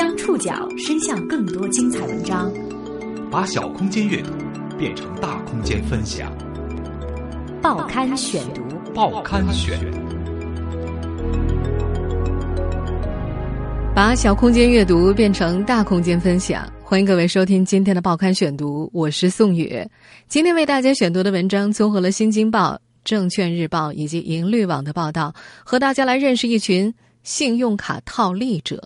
[0.00, 2.50] 将触角伸向更多精彩文章，
[3.30, 4.32] 把小空间阅读
[4.78, 6.32] 变成大空间分享。
[7.60, 8.62] 报刊选读，
[8.94, 9.78] 报刊选，
[13.94, 16.66] 把小空间阅读变成大空间分享。
[16.82, 19.86] 欢迎各位收听今天的报刊选读，我是宋宇。
[20.28, 22.72] 今天为大家选读的文章综合了《新京报》、
[23.04, 26.90] 《证券日报》以及银律网的报道，和大家来认识一群
[27.22, 28.82] 信用卡套利者。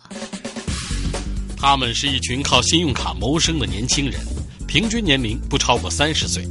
[1.66, 4.20] 他们是一群靠信用卡谋生的年轻人，
[4.68, 6.46] 平均年龄不超过三十岁。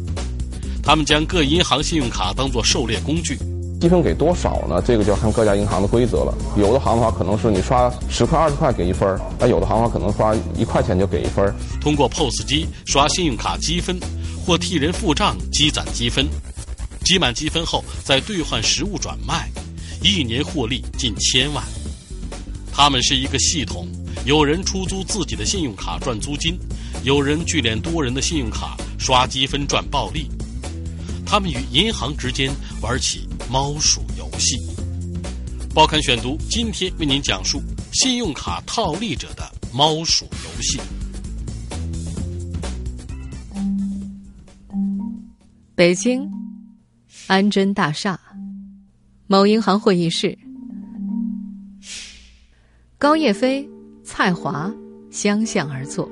[0.81, 3.37] 他们将各银行信用卡当作狩猎工具。
[3.79, 4.81] 积分给多少呢？
[4.83, 6.35] 这个就要看各家银行的规则了。
[6.57, 11.53] 有的行的话，可能是你刷十块、二十块给一分儿；那有的行的话，可能刷一块钱就给一分儿。
[11.79, 13.99] 通过 POS 机刷信用卡积分，
[14.43, 16.25] 或替人付账积攒积分，
[17.05, 19.47] 积满积分后再兑换实物转卖，
[20.01, 21.63] 一年获利近千万。
[22.73, 23.87] 他们是一个系统，
[24.25, 26.57] 有人出租自己的信用卡赚租金，
[27.03, 30.29] 有人聚敛多人的信用卡刷积分赚暴利。
[31.25, 33.27] 他们与银行之间玩起。
[33.51, 34.57] 猫鼠游戏，
[35.75, 37.61] 报刊选读今天为您讲述
[37.91, 40.79] 信用卡套利者的猫鼠游戏。
[45.75, 46.27] 北京
[47.27, 48.19] 安贞大厦
[49.27, 50.35] 某银行会议室，
[52.97, 53.69] 高叶飞、
[54.03, 54.73] 蔡华
[55.09, 56.09] 相向而坐。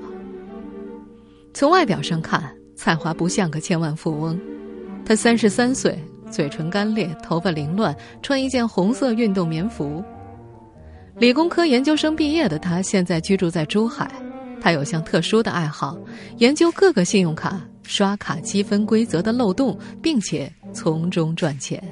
[1.54, 2.44] 从外表上看，
[2.76, 4.40] 蔡华不像个千万富翁，
[5.06, 5.98] 他三十三岁。
[6.32, 10.02] 嘴唇干裂，头发凌乱，穿一件红色运动棉服。
[11.18, 14.10] 理工科研究生毕业的他，现在居住在珠海。
[14.62, 15.98] 他有项特殊的爱好，
[16.38, 21.84] 研究各个信用卡刷卡积分规则的漏洞，并且从中赚钱。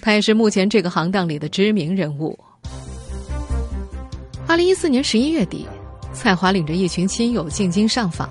[0.00, 2.38] 他也是目前这个行当里的知名人物。
[4.56, 5.66] 二零一四年十一月底，
[6.14, 8.26] 蔡华领着一群亲友进京上访，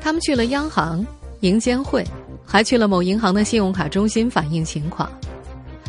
[0.00, 1.06] 他们去了央行、
[1.40, 2.02] 银监会。
[2.42, 5.12] 还去了某银行的信用卡中心反映情况，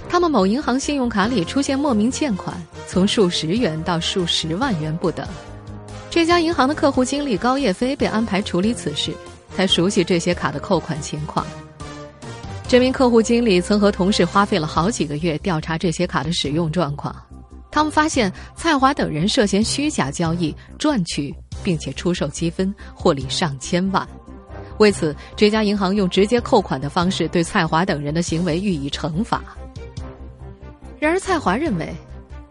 [0.10, 5.26] 他们某银行信用卡里出现莫名欠款，从数十元到数十万元不等。
[6.10, 9.14] 这家银行的客户经理高叶飞被安排处理此事，
[9.56, 11.48] 他熟悉这些卡的扣款情况。
[12.68, 17.16] 这名客户经理曾和同事花费了好几个月调查这些卡的使用状况，
[17.74, 24.08] 他们发现蔡华等人涉嫌虚假交易赚取并且出售积分，获利上千万。
[24.78, 29.44] 为此，这家银行用直接扣款的方式对蔡华等人的行为予以惩罚。
[31.00, 31.92] 然而，蔡华认为，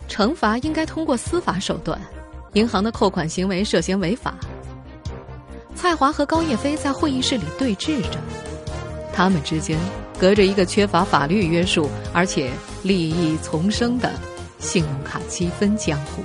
[0.09, 2.01] 惩罚应该通过司法手段，
[2.55, 4.35] 银行的扣款行为涉嫌违法。
[5.77, 8.19] 蔡华和高叶飞在会议室里对峙着，
[9.15, 9.79] 他们之间
[10.19, 12.51] 隔着一个缺乏法律约束而且
[12.83, 14.11] 利益丛生的
[14.63, 16.23] 信用卡积分江湖。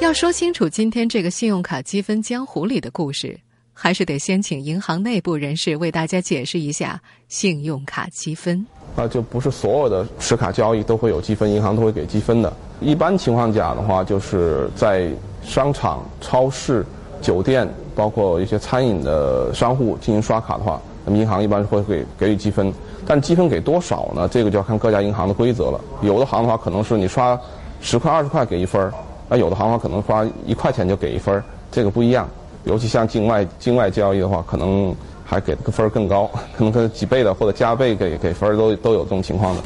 [0.00, 3.38] 要说清楚今天这个信用卡积分江湖里的故事。
[3.76, 8.64] 还是得先请银行内部人士为大家解释一下信用卡积分。
[8.94, 12.52] 啊，就不是所有的持卡交易都会有积分，银行都会给积分的。
[12.80, 15.10] 一般情况下的话，就是在
[15.42, 16.86] 商场、超市、
[17.20, 22.72] 酒店，包括一些餐饮的商户进行刷卡的话，那么银行一般会给给予积分。
[23.06, 24.28] 但积分给多少呢？
[24.28, 25.80] 这个就要看各家银行的规则了。
[26.02, 27.38] 有的行的话，可能是你刷
[27.80, 28.90] 十块、二十块给一分儿；
[29.28, 32.28] 那有的行的话，可能刷一块钱就给一分儿，这个不一样。
[32.64, 34.94] 尤其像境外境外交易的话，可能
[35.24, 39.62] 还给个分更高， 可能跟几倍的或者加倍给给分都都有这种情况的。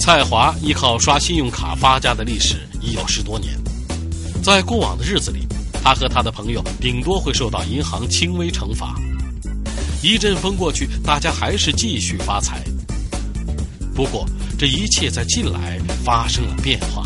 [0.00, 3.52] 蔡华依靠刷信用卡发家的历史已有十多年，
[4.42, 5.46] 在过往的日子里，
[5.82, 8.94] 他和他的朋友顶多会受到银行轻微惩罚。
[10.02, 12.62] 一阵风过去，大家还是继续发财。
[13.94, 14.26] 不过，
[14.58, 17.02] 这一切在近来发生了变化。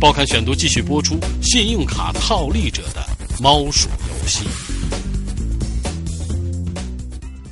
[0.00, 3.04] 报刊选读继续播出：信用卡套利者的
[3.40, 4.44] 猫鼠游戏。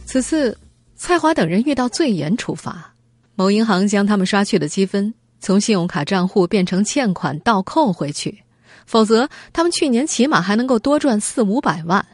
[0.07, 0.57] 此次，
[0.97, 2.95] 蔡华等人遇到最严处罚，
[3.35, 8.43] 某银行将他们刷去的积分从信用卡账户变成欠款倒扣回去，
[8.87, 12.05] 否则他们去年起码还能够多赚四五百万。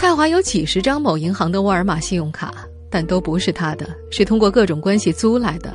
[0.00, 2.54] 蔡华有几十张某银行的沃尔玛信用卡，
[2.88, 5.74] 但都不是他的，是通过各种关系租来的。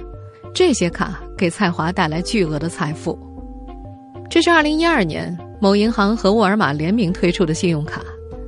[0.54, 3.20] 这些卡给蔡华带来巨额的财富。
[4.30, 8.02] 这是二零一二年某银行和沃尔玛联名推出的信用卡，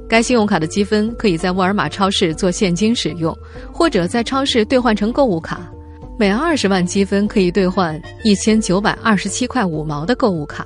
[0.08, 3.38] 该信用卡的积分可以在沃尔玛超市做现金使用，
[3.70, 5.70] 或者在超市兑换成购物卡。
[6.18, 10.66] 每二十万积分可以兑换一千九百二十七块五毛的购物卡。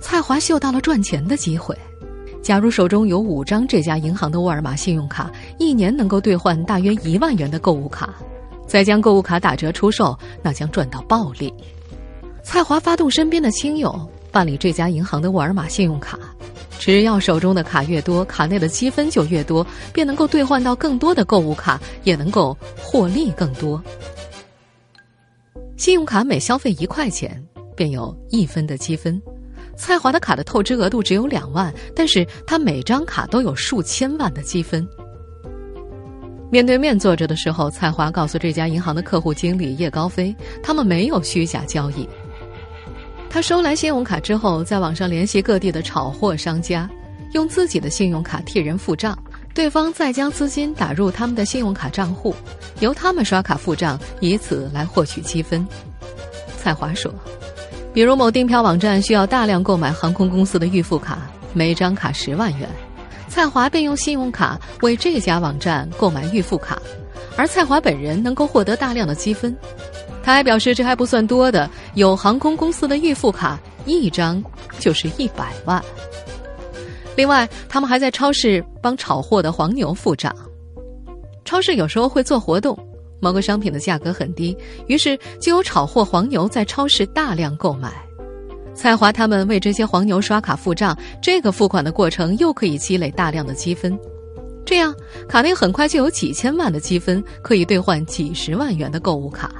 [0.00, 1.76] 蔡华嗅到了赚钱的机会。
[2.42, 8.12] 假如手中有五张这家银行的沃尔玛信用卡，一年能够兑换大约一万元的购物卡。
[8.66, 11.52] 再将购物卡打折出售，那将赚到暴利。
[12.42, 16.18] 蔡华发动身边的亲友办理这家银行的沃尔玛信用卡，
[16.78, 23.80] 只要手中的卡越多，卡内的积分就越多，便能够兑换到更多的购物卡，也能够获利更多。
[25.76, 27.44] 信用卡每消费一块钱，
[27.76, 29.20] 便有一分的积分。
[29.76, 34.86] 蔡华的卡的透支额度只有两万，但是他每张卡都有数千万的积分。
[36.50, 42.08] 面对面坐着的时候，蔡华告诉这家银行的客户经理叶高飞，他们没有虚假交易。
[43.30, 46.88] 他收来信用卡之后，在网上联系各地的炒货商家，
[47.32, 49.18] 用自己的信用卡替人付账，
[49.54, 52.36] 对方再将资金打入他们的信用卡账户，
[52.80, 55.66] 由他们刷卡付账，以此来获取积分。
[56.58, 57.10] 蔡华说。
[57.94, 61.18] 比如某订票网站需要大量购买航空公司的预付卡，
[61.52, 62.66] 每张卡十万元，
[63.28, 66.80] 蔡华便用信用卡为这家网站购买预付卡，
[67.36, 69.54] 而蔡华本人能够获得大量的积分。
[70.22, 74.42] 他还表示，这还不算多的，有航空公司的预付卡一张
[74.78, 75.82] 就是一百万。
[77.14, 80.34] 另外，他们还在超市帮炒货的黄牛付账，
[81.44, 82.78] 超市有时候会做活动。
[83.22, 84.56] 某个商品的价格很低，
[84.88, 87.92] 于是就有炒货黄牛在超市大量购买。
[88.74, 93.96] 蔡华他们为这些黄牛刷卡付账，这个付款的过程又可以积累大量的积分，
[94.64, 94.92] 这样
[95.28, 99.52] 卡内很快就有几千万的积分，可以兑换几十万元的购物卡。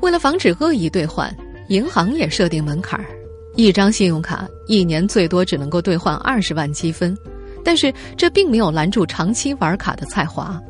[0.00, 1.32] 为了防止恶意兑换，
[1.68, 3.06] 银行也设定门槛儿，
[3.54, 7.16] 一张信用卡一年最多只能够兑换二十万积分，
[7.62, 10.60] 但是这并没有拦住长期玩卡的蔡华。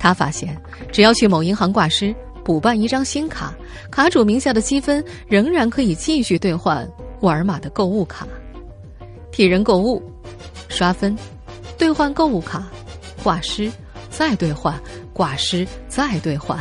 [0.00, 0.56] 他发现，
[0.90, 2.12] 只要去某银行挂失，
[2.42, 3.54] 补办一张新卡，
[3.90, 8.26] 卡主名下的积分仍然可以继续兑换沃尔玛的购物卡。
[9.30, 10.02] 替人购物、
[10.68, 11.14] 刷分、
[11.76, 12.66] 兑换购物卡、
[13.22, 13.70] 挂失、
[14.08, 14.74] 再兑换、
[15.12, 16.58] 挂失、再兑换，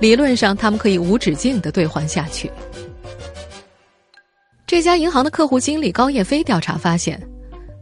[0.00, 2.50] 理论上他们可以无止境的兑换下去。
[4.66, 7.20] 这家银行的客户经理高叶飞调查发现。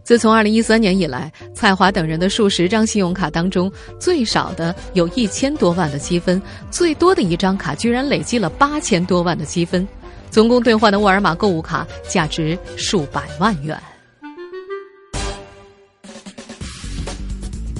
[0.08, 3.70] 自从二零一三年以来，蔡华等人的数十张信用卡当中，
[4.00, 6.40] 最少的有一千多万的积分，
[6.70, 9.86] 最多的一张卡居然累积了八千多万的积分，
[10.30, 13.78] 总共兑换的沃尔玛购物卡价值数百万元。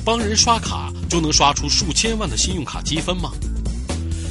[0.05, 3.31] 帮人刷卡就能刷出数千万的信用卡积分吗？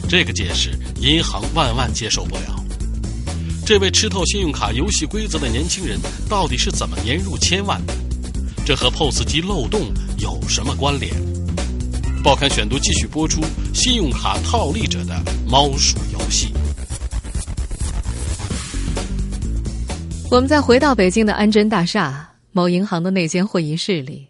[0.08, 0.70] 这个解释，
[1.02, 2.57] 银行万万接受不了。
[3.68, 6.00] 这位吃透信用卡游戏规则的年轻人
[6.30, 7.94] 到底是怎么年入千万的？
[8.66, 11.14] 这和 POS 机漏洞有什么关联？
[12.24, 13.42] 报刊选读继续播出：
[13.74, 16.54] 信用卡套利者的猫鼠游戏。
[20.32, 24.30] 我们再回到北京的安贞大厦某银行的那间会议室里，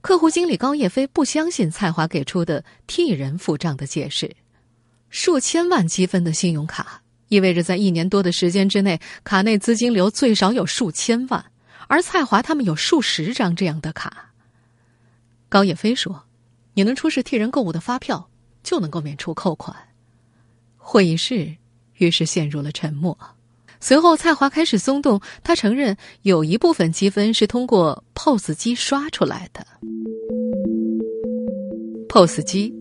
[0.00, 4.34] 客户经理高叶飞不相信蔡华给出的替人付账的解释，
[5.10, 7.01] 数千万积分的信用卡。
[7.32, 11.42] 意味着在一年多的时间之内，卡内资金流最少有数千万，
[11.88, 14.34] 而蔡华他们有数十张这样的卡。
[15.48, 16.24] 高叶飞说
[16.76, 18.28] ：“你能出示替人购物的发票，
[18.62, 19.74] 就能够免除扣款。”
[20.76, 21.50] 会议室
[21.96, 23.18] 于是陷入了沉默。
[23.80, 29.66] 随后，蔡华开始松动，他承认有一部分积分是通过 POS 机刷出来的。
[32.10, 32.74] POS 机，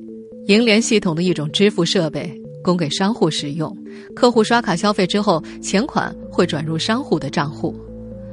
[0.47, 2.40] 银联系统的一种支付设备。
[2.63, 3.75] 供给商户使用，
[4.15, 7.75] 客户刷卡消费之后，钱款会转入商户的账户。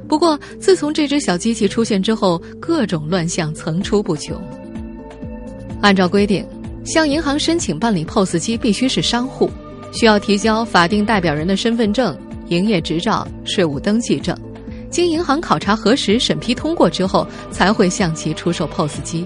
[0.07, 4.41] 不过，自从这只小机器出现之后，各种乱象层出不穷。
[5.81, 6.45] 按照规定，
[6.83, 9.49] 向银行申请办理 POS 机必须是商户，
[9.91, 12.17] 需要提交法定代表人的身份证、
[12.47, 14.35] 营业执照、税务登记证，
[14.89, 19.25] 经银行考察核实、审批通过之后，才会向其出售 POS 机。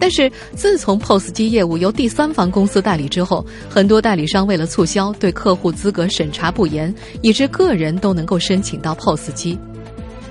[0.00, 9.58] 但是，自从 POS 机业务由第三方公司代理之后，很多代理商为了促销，对客户资格审查不严，以致个人都能够申请到 POS 机。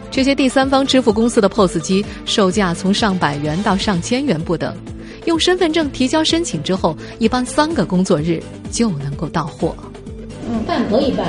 [0.10, 4.74] 这些第三方支付公司的 POS 机售价从上百元到上千元不等，
[5.26, 9.76] 用身份证提交申请之后，一般三个工作日就能够到货。
[10.50, 11.28] 嗯，办可以办。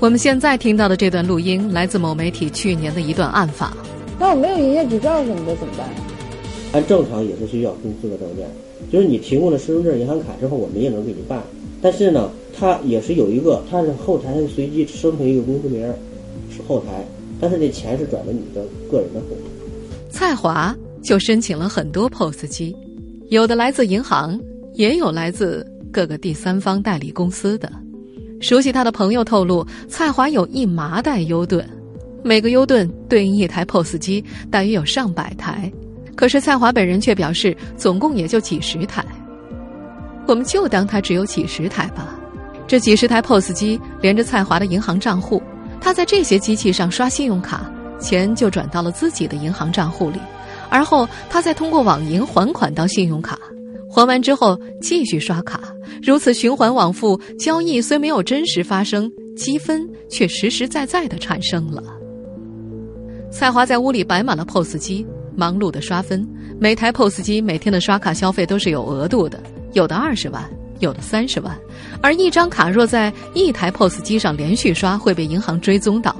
[0.00, 3.74] 我们现在听到的这段录音来自某媒体去年的一段暗访。
[4.18, 5.88] 那我没有营业执照什么的怎么办？
[6.74, 8.48] 按正常也是需要公司的证件，
[8.90, 11.40] 就是你提供了身份证、银行卡之后，我们也能给你办。
[11.80, 15.86] 但是呢，它也是有一个，它是后台随机生成一个公司名，
[16.50, 17.06] 是后台，
[17.40, 19.36] 但是这钱是转的你的个人的户。
[20.10, 22.74] 蔡华就申请了很多 POS 机，
[23.28, 24.36] 有的来自银行，
[24.72, 27.70] 也有来自各个第三方代理公司的。
[28.40, 31.64] 熟悉他的朋友透露，蔡华有一麻袋优盾，
[32.24, 35.72] 每个优盾对应一台 POS 机，大约有上百台。
[36.16, 39.04] 可是蔡华本人却表示，总共也就几十台。
[40.26, 42.18] 我们就当他只有几十台吧。
[42.66, 45.42] 这几十台 POS 机连着蔡华的银行账户，
[45.80, 50.18] 他在这些机器上刷信用卡，钱就转到了自己的银行账户里，
[50.70, 53.38] 而后他再通过网银还款到信用卡，
[53.90, 55.60] 还完之后继续刷卡，
[56.02, 61.82] 如此循环往复，交易虽没有真实发生，积分却实实在在的产生了。
[63.30, 65.06] 蔡华在屋里摆满了 POS 机，
[65.36, 66.26] 忙碌的刷分，
[66.58, 70.42] 每台 POS 机每天的刷卡消费都是有额度的，有的二十万。
[70.80, 71.56] 有的三十万，
[72.02, 76.14] 而一张卡若在一台 POS 机上连续刷，会被银行追踪到，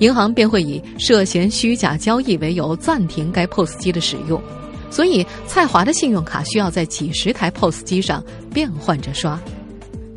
[0.00, 4.42] 银行便会以涉嫌虚假交易为由暂停该 POS 机的使用。
[4.90, 8.22] 所以，蔡华的信用卡需要在几十台 POS 机上
[8.52, 9.40] 变换着刷。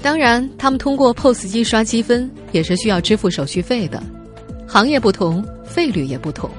[0.02, 4.02] 当然，他们通过 POS 机刷积分也是需要支付手续费的，
[4.68, 6.50] 行业不同，费率也不同。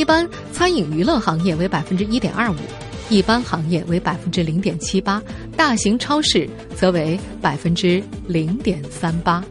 [0.00, 2.56] 一般餐饮娱乐行业为百分之一点二五。
[3.10, 5.22] 一般行业为百分之零点七八，
[5.54, 9.44] 大型超市则为百分之零点三八。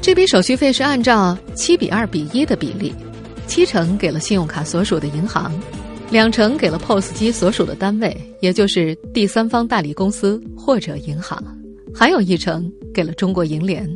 [0.00, 2.94] 这笔手续费是按照七比二比一的比例，
[3.48, 5.52] 七成给了信用卡所属的银行，
[6.12, 11.42] 两成给了 POS 机所属的单位，也就是第三方代理公司或者银行，
[11.92, 13.90] 还有一成给了中国银联。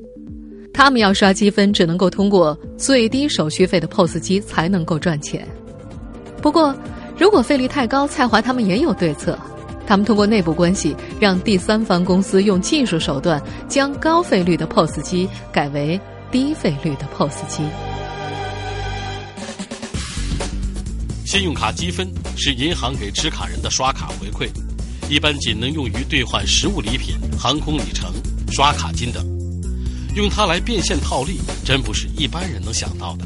[0.74, 5.48] 他们要刷积分，只能够通过最低手续费的 POS 机才能够赚钱。
[6.42, 6.76] 不过。
[7.16, 9.38] 如果费率太高，蔡华他们也有对策。
[9.86, 15.98] 他们通过内部关系，让第三方公司用技术手段将高费率的 POS 机改为
[16.32, 17.62] 低费率的 POS 机。
[21.24, 24.50] 信用卡积分是银行给持卡人的刷卡回馈，
[25.08, 28.12] 一般仅能用于兑换实物礼品、航空里程、
[28.50, 29.33] 刷卡金等。
[30.14, 33.24] 用它来变现套利，真不是一般人能想到的。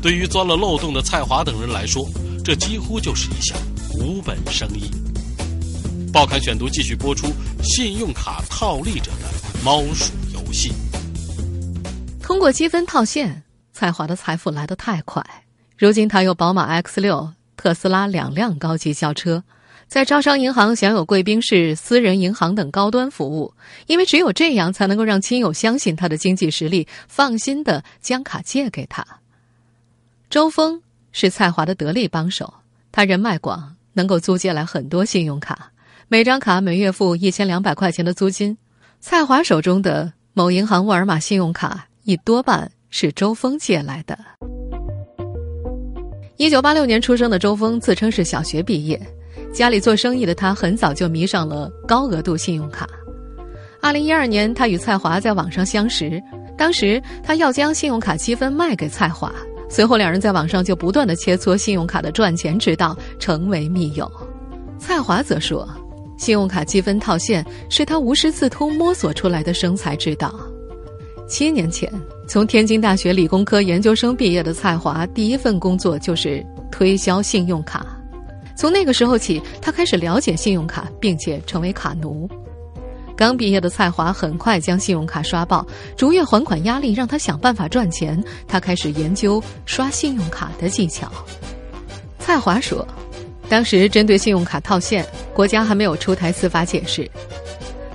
[0.00, 2.08] 对于钻了漏洞的蔡华等人来说，
[2.44, 3.58] 这几乎就是一项
[3.98, 4.90] 无本生意。
[6.12, 7.26] 报刊选读继续播出：
[7.62, 9.32] 信用卡套利者的
[9.64, 10.72] 猫鼠游戏。
[12.22, 15.24] 通过积分套现，蔡华的财富来得太快。
[15.76, 19.42] 如今他有宝马 X 六、特斯拉两辆高级轿车，
[19.94, 23.54] 在招商银行享有贵宾室、私人银行等高端服务。
[23.86, 29.06] 因为只有这样，才能够让亲友相信他的经济实力，放心的将卡借给他。
[30.28, 30.82] 周峰。
[31.12, 32.52] 是蔡华的得力帮手，
[32.90, 35.70] 他人脉广，能够租借来很多信用卡，
[36.08, 38.58] 每张卡每月付一千两百块钱的租金。
[38.98, 44.18] 蔡华手中的某银行沃尔玛信用卡，一多半是周峰借来的。
[46.36, 49.00] 一九八六年出生的周峰自称是小学毕业，
[49.54, 52.88] 家里做生意的他很早就迷上了高额度信用卡。
[53.80, 56.20] 二零一二年，他与蔡华在网上相识，
[56.58, 59.32] 当时他要将信用卡积分卖给蔡华。
[59.70, 64.10] 随后，两人在网上就不断的切磋信用卡的赚钱之道，成为密友。
[64.76, 65.68] 蔡华则说，
[66.18, 70.34] 信用卡积分套现是他无师自通摸索出来的生财之道。
[71.28, 71.88] 七年前，
[72.26, 77.93] 从天津大学理工科研究生毕业的蔡华，第一份工作就是推销信用卡。
[78.56, 82.28] 从那个时候起，他开始了解信用卡，并且成为卡奴。
[83.16, 85.64] 刚毕业的蔡华很快将信用卡刷爆，
[85.96, 88.22] 逐月还款压力让他想办法赚钱。
[88.48, 91.10] 他开始研究刷信用卡的技巧。
[92.18, 92.86] 蔡华说
[93.48, 97.08] ：“当时针对信用卡套现，国家还没有出台司法解释。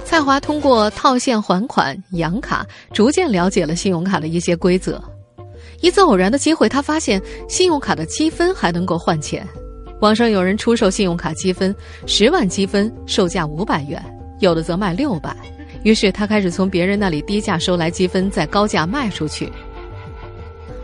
[0.05, 5.03] 蔡华通过套现还款、养卡，逐渐了解了信用卡的一些规则。
[5.81, 9.45] 一次偶然的机会，他发现信用卡的积分还能够换钱。
[9.99, 11.75] 网上有人出售信用卡积分，
[12.05, 14.03] 十万积分售价五百元。”
[14.39, 15.35] 有的则卖六百，
[15.83, 19.51] 于是他开始从别人那里低价收来积分，再高价卖出去。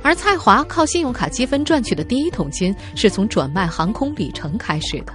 [0.04, 5.14] 而蔡华靠信用卡积分赚取的第一桶金，是从转卖航空里程开始的。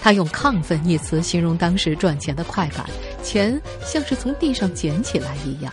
[0.00, 2.86] 他用“亢奋”一词形容当时赚钱的快感，
[3.22, 5.70] 钱像是从地上捡起来一样。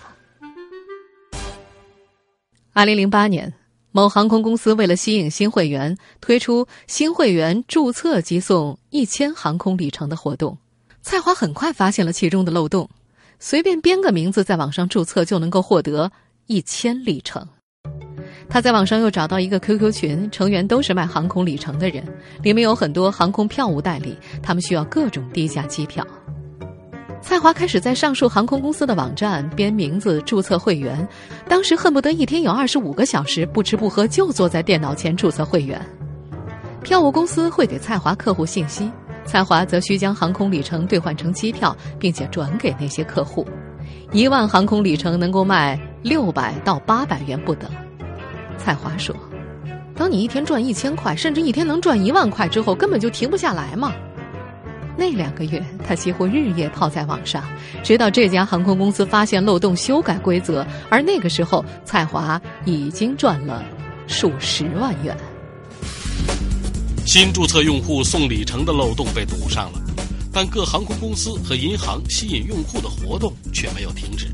[2.74, 3.52] 二零零八年，
[3.92, 10.58] 某航空公司为了吸引新会员，推出新会员注册即送一千航空里程的活动。
[11.02, 12.90] 蔡华很快发现了其中的漏洞，
[13.40, 16.12] 随便编个名字在网上注册就能够获得
[16.46, 17.48] 一千里程。
[18.48, 22.04] 他在网上又找到一个 QQ 群，成员都是卖航空里程的人，
[22.44, 26.06] 里面有很多航空票务代理，他们需要各种低价机票。
[27.22, 31.08] 蔡华开始在上述航空公司的网站编名字注册会员，
[31.48, 35.80] 当时恨不得一天有二十五个小时不吃不喝就坐在电脑前注册会员。
[36.82, 38.90] 票务公司会给蔡华客户信息。
[39.26, 43.46] 蔡华则需将航空里程兑换成机票，并且转给那些客户。
[44.12, 47.70] 一万航空里程能够卖六百到八百元不等。
[48.58, 49.16] 蔡华说
[49.96, 53.94] ：“当你一天赚一千块，甚至一天能赚一万块之后，根本就停不下来嘛。”
[55.00, 57.42] 那两个月，他几乎日夜泡在网上，
[57.82, 60.68] 直到这家航空公司发现漏洞，修改规则。
[60.90, 63.64] 而那个时候，蔡华已经赚了
[64.08, 65.16] 数十万元。
[67.06, 69.80] 新注册用户送里程的漏洞被堵上了，
[70.34, 74.28] 但各航空公司和银行吸引用户的活动却没有停止。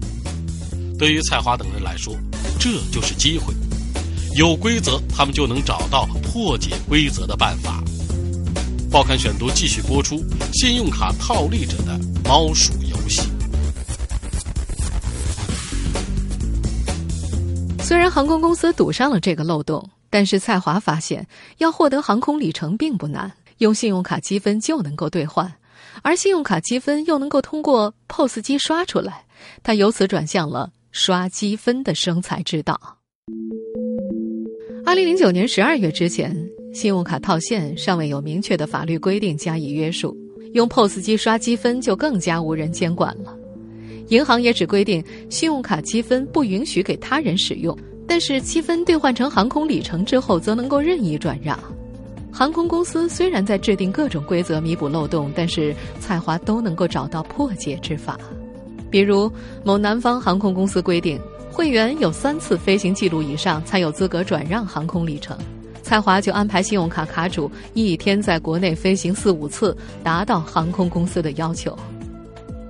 [0.98, 2.18] 对于蔡华等人来说，
[2.60, 3.54] 这就是机会。
[4.36, 7.84] 有规则，他们就能找到破解规则的办法。
[8.92, 10.24] 报刊选读继续播出：
[10.58, 13.24] 信用卡套利者的猫鼠游戏。
[17.84, 25.54] 虽然航空公司堵上了这个漏洞，但是蔡华发现，要获得航空里程并不难，用信用卡积分就能够兑换，
[26.02, 29.26] 而信用卡积分又能够通过 POS 机刷出来。
[29.62, 32.80] 他由此转向了刷积分的生财之道。
[34.86, 36.34] 二零零九年十二月之前。
[36.74, 40.14] 信用卡套现尚未有明确的法律规定加以约束，
[40.56, 43.36] 用 POS 机刷积分就更加无人监管了。
[44.08, 51.60] 银行也只规定信用卡积分不允许给他人使用，但是积分兑换成航空里程之后则能够任意转让。
[52.32, 58.18] 航空公司虽然在制定各种规则弥补漏洞，但是蔡华都能够找到破解之法。
[58.90, 59.30] 比如，
[59.66, 61.20] 某南方航空公司规定，
[61.52, 65.38] 会员有三次飞行记录以上才有资格转让航空里程。
[65.86, 71.78] 蔡华就安排信用卡卡主一天在国内飞行四五次，达到航空公司的要求。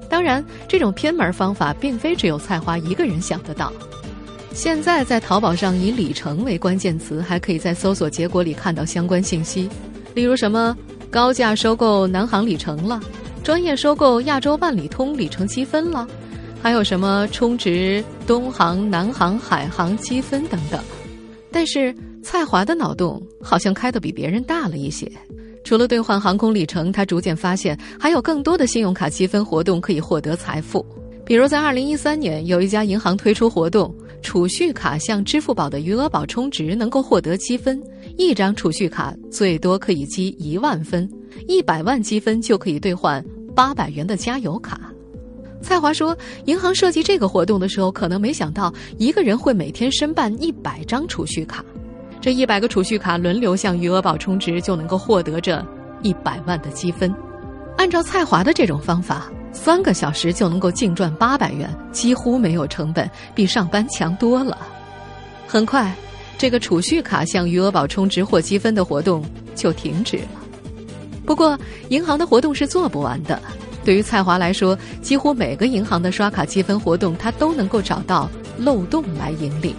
[0.10, 3.72] 当然，这种偏门方法并非只有蔡华一个人想得到。
[4.54, 9.70] 现在在淘宝上以“里程”为关键词，还可以在搜索结果里看到相关信息，
[10.14, 10.76] 例如什么
[11.10, 13.00] 高价收购南航里程了，
[13.46, 16.06] 专业收购亚洲万里通里程积分了，
[16.62, 20.84] 还有什么充值东航、南航、海航积分等等。
[21.50, 21.96] 但是。
[22.26, 25.10] 蔡华的脑洞好像开得比别人大了一些。
[25.64, 30.84] 除了兑换航空里程，他逐渐发现还有更多的信用卡积分活动可以获得财富。
[31.24, 37.80] 比如，在二零一三年，有一家银行推出活动，储蓄卡向支付宝的余额宝充值能够获得积分，
[38.18, 41.08] 一张储蓄卡最多可以积一万分，
[41.48, 43.24] 一百万积分就可以兑换
[43.54, 44.92] 八百元的加油卡。
[45.62, 51.64] 蔡华说，银行设计这个活动的时候，可能没想到一个人会每天申办一百张储蓄卡。
[52.26, 55.64] 这一百个储蓄卡轮流向余额宝充值，就能够获得这
[56.02, 57.14] 一百万的积分。
[57.78, 64.58] 按照蔡华的这种方法，三个小时就能够净赚八百元，几乎没有成本，比上班强多了。
[65.46, 65.94] 很快，
[66.36, 70.42] 这个储蓄卡向余额宝充值获积分的活动就停止了。
[71.28, 71.56] 不过，
[71.90, 73.40] 银行的活动是做不完的。
[73.84, 79.76] 对于蔡华来说，几乎每个银行的刷卡积分活动，他都能够找到漏洞来盈利。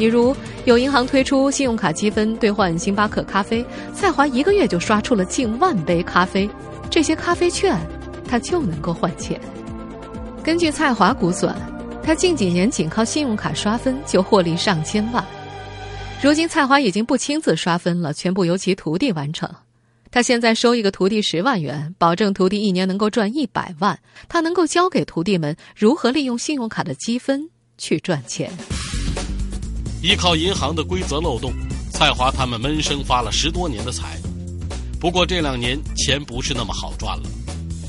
[0.00, 0.34] 比如
[0.64, 3.62] 有银行推出信用卡积分兑换星巴克咖啡，
[3.94, 6.48] 蔡华一个月就刷出了近万杯咖啡，
[6.88, 7.78] 这些咖啡券
[8.26, 9.38] 他就能够换钱。
[10.42, 11.54] 根据蔡华估算，
[12.02, 15.22] 他近几年仅靠信用卡刷分就获利上千万。
[16.22, 19.46] 如今蔡华已经不亲自刷分了，全部由其徒弟完成。
[20.10, 23.98] 他现在收一个徒弟十万元，保证徒弟一年能够赚一百万。
[24.30, 28.50] 他能够教给徒弟们如何利用信用卡的积分去赚钱。
[30.02, 31.52] 依靠银行的规则漏洞，
[31.92, 34.18] 蔡华他们闷声发了十多年的财。
[34.98, 37.28] 不过这两年钱不是那么好赚了。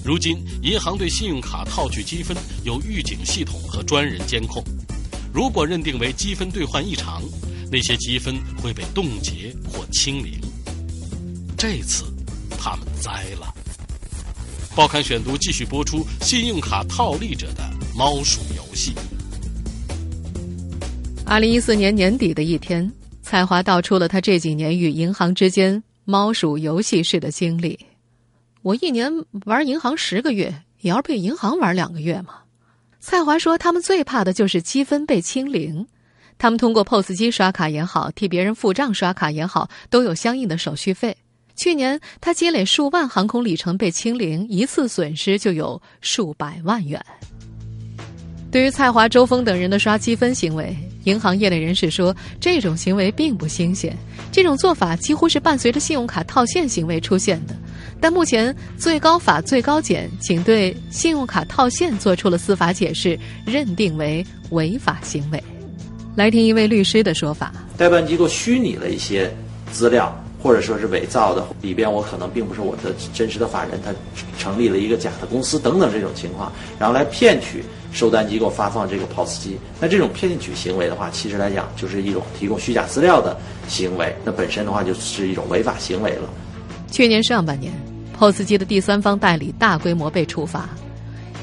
[0.03, 4.61] 如今银行对信用卡套取积分有预警系统和专人监控，
[5.33, 7.21] 如果认定为积分兑换异常，
[7.71, 10.39] 那些积分会被冻结或清零。
[11.57, 12.03] 这次
[12.57, 13.53] 他们栽了。
[14.75, 17.63] 报刊选读继续播出：信用卡套利者的
[17.95, 18.93] 猫鼠游戏。
[21.31, 22.91] 二零一四年年底的一天，
[23.21, 27.79] 蔡华道出了他这几年与银行之间猫鼠游戏式的经历。
[28.63, 29.09] 我一年
[29.45, 32.33] 玩银行十个月，也要被银行玩两个月嘛。
[32.99, 35.87] 蔡华说，他们最怕的就是积分被清零。
[36.37, 41.15] 他们通过 POS 机刷卡也好，替别人付账刷卡也好，都有相应的手续费。
[41.55, 47.01] 去年他积累数万航空里程被清零，一次损失就有数百万元。
[48.51, 53.95] 对于蔡华、周峰等人的刷积分行为，银行业内人士说，这种行为并不新鲜，
[54.31, 57.55] 这种做法几乎是伴随着信用卡套现行为出现的。
[57.99, 65.41] 但目前最高法、最高检仅对信用卡套现做出了司法解释，认定为违法行为。
[66.15, 69.31] 来听一位律师的说法：代办机构虚拟了一些
[69.71, 73.93] 资料，或者说是伪造的，里边我可能并不是我的真实的法人，他
[74.37, 77.63] 成立了一个假的公司等等这种情况，然后来骗取。
[77.93, 86.29] 收单机构发放这个 POS 机，那这种骗取行为的话，其实来讲就是一种提供虚假资料的行为，那本身的话就是一种违法行为了。
[86.89, 87.73] 去年上半年
[88.17, 90.69] ，POS 机的第三方代理大规模被处罚，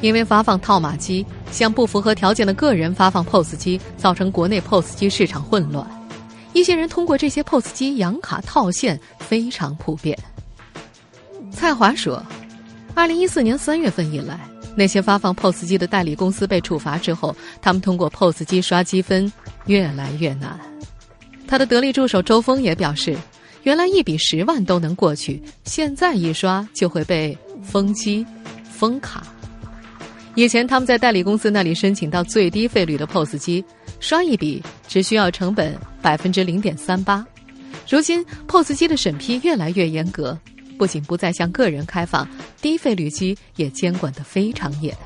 [0.01, 5.98] 因为发放套码机向不符合条件的个人发放 POS 机，造成国内 POS 机市场混乱。
[6.59, 10.19] 一些人通过这些 POS 机养卡套现非常普遍。
[11.53, 12.21] 蔡华说，
[12.95, 14.41] 二零一四年三月份以来，
[14.77, 19.33] 那些发放 POS 机的代理公司被处罚之后，他们通过 POS 机刷积分
[19.67, 20.59] 越来越难。
[21.47, 23.17] 他的得力助手周峰也表示，
[23.63, 28.27] 原来一笔十万都能过去，现在一刷就会被封机、
[28.65, 29.23] 封卡。
[30.35, 33.65] 以前他们在代理公司那里申请到最低费率的 POS 机，
[34.01, 37.27] 刷一笔只需要成本百分之零点三八。
[37.89, 40.39] 如今 POS 机的审批越来越严格，
[40.77, 42.29] 不仅不再向个人开放，
[42.61, 44.97] 低费率机也监管得非常严。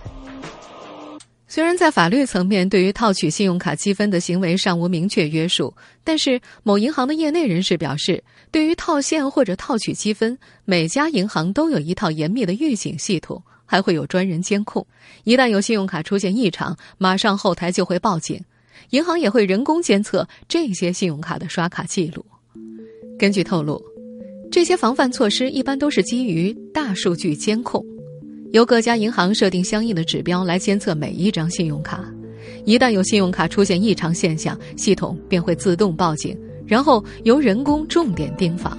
[1.48, 13.42] 虽然在法律层面对于套取信用卡积分的行为尚无明确约束，但是某银行的业内人士表示，对于套现或者套取积分，每家银行都有一套严密的预警系统。
[13.64, 14.86] 还会有专人监控，
[15.24, 18.38] 一旦有信用卡出现异常，马上后台就会报警，
[18.90, 22.24] 银行也会人工监测这些信用卡的刷卡记录。
[23.18, 23.82] 根据透露，
[24.50, 27.84] 这些防范措施一般都是基于大数据监控，
[28.52, 32.04] 由各家银行设定相应的指标来监测每一张信用卡，
[32.64, 38.76] 一旦有信用卡出现异常现象，系统便会自动报警，然后由人工重点盯防。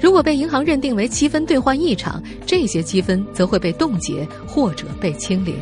[0.00, 5.54] 如果被银行认定为积分兑换异常，这些积分则会被冻结或者被清零。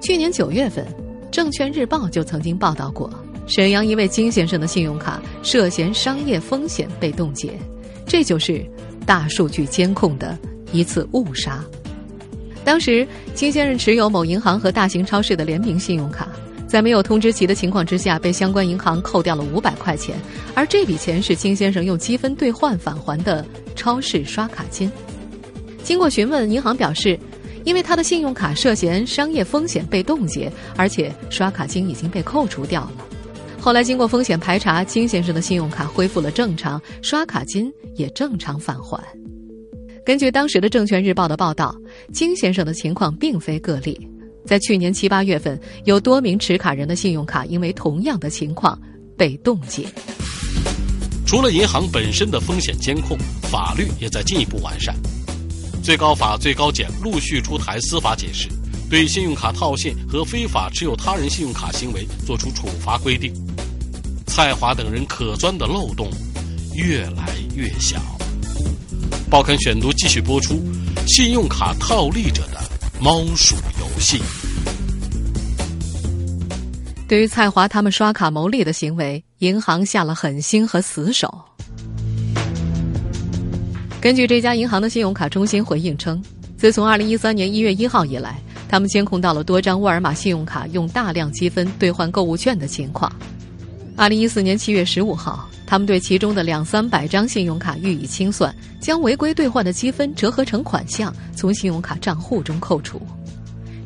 [0.00, 0.84] 去年九月份，
[1.32, 3.10] 《证券日报》就曾经报道过，
[3.46, 7.58] 沈阳一位金先生的信用卡涉嫌商业风险被冻结，
[8.06, 8.62] 这就是
[9.06, 10.38] 大数据监控的
[10.72, 11.64] 一次误杀。
[12.62, 16.28] 当时，金先生持有某银行和大型超市的联名信用卡。
[16.68, 20.14] 在没有通知其的情况之下，被相关银行扣掉了五百块钱，
[20.54, 24.90] 而这笔钱是金先生用积分兑换返还的超市刷卡金。
[25.82, 27.18] 经过询问，银行表示，
[27.64, 32.92] 因为他的信用卡涉嫌商业风险被冻结，而且刷卡金已经被扣除掉了。
[33.60, 39.00] 后来经过风险排查，金先生的信用卡恢复了正常，刷卡金也正常返还。
[40.04, 41.72] 根据当时的《证券日报》的报道，
[42.12, 44.08] 金先生的情况并非个例。
[44.44, 48.76] 在去年七八月份，有多名持卡人的信用卡因为同样的情况
[49.16, 49.84] 被冻结。
[51.24, 54.92] 除了银行本身的风险监控，法律也在进一步完善。
[55.82, 58.48] 最高法、最高检陆续出台司法解释，
[58.88, 63.34] 对信用卡套现和非法持有他人信用卡行为作出处罚规定。
[64.26, 66.08] 蔡华等人可钻的漏洞
[66.74, 68.00] 越来越小。
[69.28, 70.62] 报刊选读继续播出：
[71.08, 72.62] 信用卡套利者的
[73.00, 73.86] 猫鼠游。
[73.98, 74.20] 戏。
[77.08, 81.42] 对于蔡华他们刷卡牟利的行为，银行下了狠心和死手。
[84.02, 86.20] 根据这家银行的信用卡中心回应称，
[86.56, 88.36] 自从二零一三年一月一号以来，
[88.68, 93.10] 他们监控到了多张沃尔玛信用卡用大量积分兑换购物券的情况。
[93.96, 103.00] 二零一四年七月十五号，他们对其中的两三百张信用卡予以清算，将违规兑换的积分折合成款项，从信用卡账户中扣除。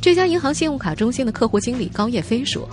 [0.01, 2.67] 这家银行信用卡中心的客户经理高叶飞说：“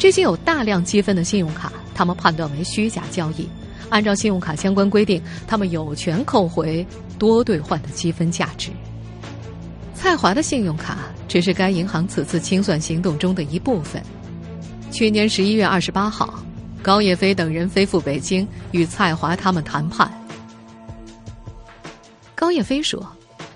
[0.00, 3.46] 这些有大量积分的信用卡，他们判断为虚假交易。
[3.90, 6.86] 按照信用卡相关规定，他们有权扣回
[7.18, 8.70] 多兑换的积分价值。”
[9.94, 14.02] 蔡华的信用卡只是该银行此次清算行动中的一部分。
[14.90, 16.42] 去年十一月二十八号，
[16.82, 20.10] 高叶飞等人飞赴北京与蔡华他们谈判。
[22.34, 23.06] 高叶飞说。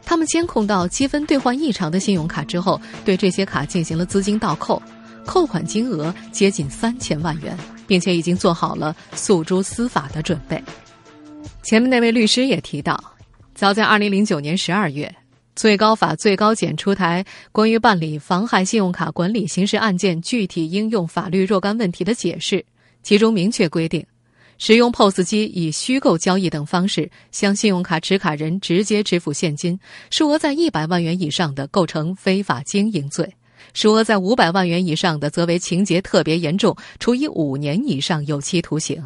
[0.06, 4.80] 他们监控到积分兑换异常的信用卡之后，对这些卡进行了资金倒扣，
[5.24, 10.62] 扣款金额接近三千万元，并且已经做好了诉诸司法的准备。
[11.62, 13.02] 前面那位律师也提到，
[13.54, 15.14] 早在二零零九年十二月，
[15.56, 22.64] 最高法、最高检出台关于办理妨害信用卡管理刑事案件具体应用法律若干问题的解释，
[23.02, 24.04] 其中明确规定。
[24.56, 29.78] 使用 POS 机以虚构交易等方式向信用卡持卡人直接支付现金，
[30.10, 33.26] 数额在一百万元以上的，构成非法经营罪；
[33.72, 39.02] 数额在五百万元以上的，则为情节特别严重，处以五年以上有期徒刑。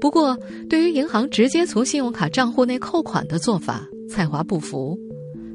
[0.00, 4.98] 不过，对于银行直接从信用卡账户内扣款的做法，蔡华不服。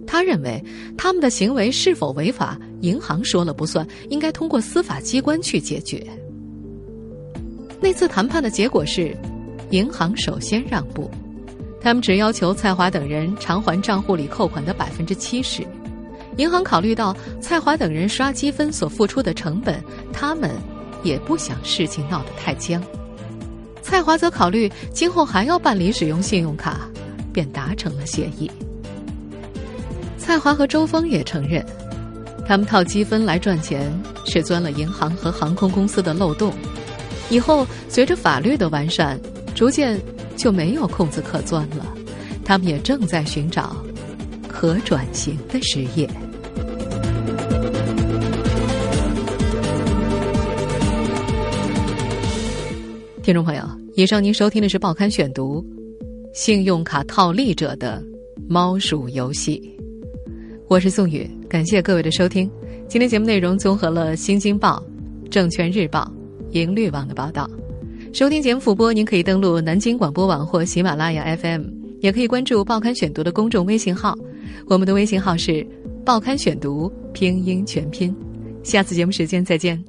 [0.07, 0.61] 他认为，
[0.97, 6.05] 他们的行为是否违法，银行说了不算，应该通过司法机关去解决。
[7.79, 9.15] 那次谈判的结果是，
[9.69, 11.09] 银行首先让步，
[11.79, 15.65] 他们只要求蔡华等人偿还账户里扣款的百分之七十。
[16.37, 20.51] 银行考虑到蔡华等人刷积分所付出的成本，他们
[21.03, 22.81] 也不想事情闹得太僵。
[23.81, 26.87] 蔡华则考虑今后还要办理使用信用卡，
[27.33, 28.49] 便达成了协议。
[30.17, 31.65] 蔡华和周峰也承认，
[32.47, 33.91] 他们靠积分来赚钱
[34.25, 36.53] 是钻了银行和航空公司的漏洞。
[37.29, 39.19] 以后随着法律的完善，
[39.53, 39.99] 逐渐
[40.37, 41.85] 就没有空子可钻了。
[42.45, 43.75] 他们也正在寻找
[44.47, 46.09] 可转型的事业。
[53.31, 53.63] 听众朋友，
[53.95, 55.61] 以上您收听的是《报刊选读》，
[56.33, 58.03] 信用卡套利者的
[58.45, 59.73] 猫鼠游戏。
[60.67, 62.51] 我是宋宇，感谢各位的收听。
[62.89, 64.83] 今天节目内容综合了《新京报》
[65.29, 66.11] 《证券日报》
[66.59, 67.49] 《银律网》的报道。
[68.11, 71.63] 收听节目复播，您可以登录南京广播网或喜马拉雅 FM，
[72.01, 74.13] 也可以关注《报刊选读》的公众微信号。
[74.65, 75.51] 我们的微信号是
[76.03, 78.13] 《报刊选读》拼音全拼。
[78.61, 79.81] 下次节目时间再见。